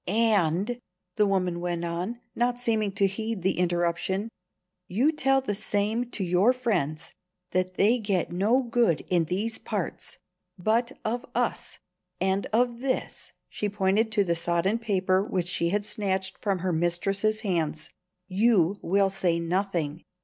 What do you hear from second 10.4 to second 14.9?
But, of us and of this" she pointed to the sodden